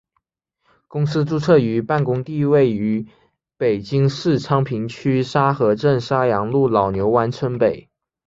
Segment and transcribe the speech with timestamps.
[0.87, 3.07] 公司注册与办公地位于
[3.55, 7.87] 北京市昌平区沙河镇沙阳路老牛湾村北。